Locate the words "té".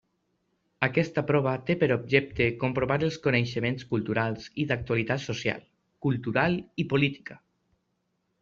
1.67-1.75